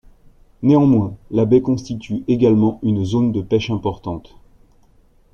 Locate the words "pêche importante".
3.43-4.35